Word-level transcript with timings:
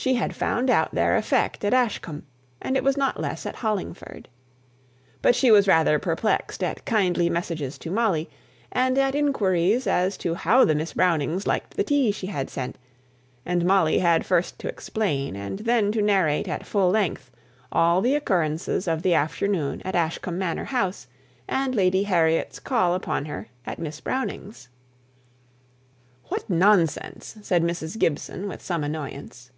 She 0.00 0.14
had 0.14 0.34
found 0.34 0.70
out 0.70 0.94
their 0.94 1.14
effect 1.14 1.62
at 1.62 1.74
Ashcombe; 1.74 2.22
and 2.62 2.74
it 2.74 2.82
was 2.82 2.96
not 2.96 3.20
less 3.20 3.44
at 3.44 3.56
Hollingford. 3.56 4.28
But 5.20 5.34
she 5.34 5.50
was 5.50 5.68
rather 5.68 5.98
perplexed 5.98 6.64
at 6.64 6.86
kindly 6.86 7.28
messages 7.28 7.76
to 7.76 7.90
Molly, 7.90 8.30
and 8.72 8.96
at 8.96 9.14
inquiries 9.14 9.86
as 9.86 10.16
to 10.16 10.36
how 10.36 10.64
the 10.64 10.74
Miss 10.74 10.94
Brownings 10.94 11.46
liked 11.46 11.74
the 11.76 11.84
tea 11.84 12.12
she 12.12 12.28
had 12.28 12.48
sent; 12.48 12.78
and 13.44 13.62
Molly 13.66 13.98
had 13.98 14.24
first 14.24 14.58
to 14.60 14.68
explain, 14.68 15.36
and 15.36 15.58
then 15.58 15.92
to 15.92 16.00
narrate 16.00 16.48
at 16.48 16.64
full 16.64 16.88
length, 16.88 17.30
all 17.70 18.00
the 18.00 18.14
occurrences 18.14 18.88
of 18.88 19.02
the 19.02 19.12
afternoon 19.12 19.82
at 19.84 19.94
Ashcombe 19.94 20.38
Manor 20.38 20.64
house, 20.64 21.08
and 21.46 21.74
Lady 21.74 22.04
Harriet's 22.04 22.56
subsequent 22.56 22.64
call 22.70 22.94
upon 22.94 23.24
her 23.26 23.48
at 23.66 23.78
Miss 23.78 24.00
Brownings'. 24.00 24.68
"What 26.28 26.48
nonsense!" 26.48 27.36
said 27.42 27.62
Mrs. 27.62 27.98
Gibson, 27.98 28.48
with 28.48 28.62
some 28.62 28.82
annoyance. 28.82 29.50